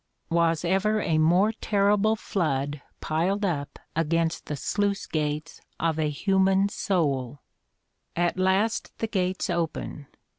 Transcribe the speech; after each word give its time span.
Was 0.31 0.65
ever 0.65 0.99
a 0.99 1.19
more 1.19 1.51
terrible 1.51 2.15
flood 2.15 2.81
piled 3.01 3.45
up 3.45 3.77
a:gainst 3.95 4.47
the 4.47 4.55
sluice 4.55 5.05
gates 5.05 5.61
of 5.79 5.99
a 5.99 6.09
human 6.09 6.69
soul? 6.69 7.41
At 8.15 8.39
last 8.39 8.97
the 8.97 9.05
gates 9.05 9.47
open. 9.47 10.07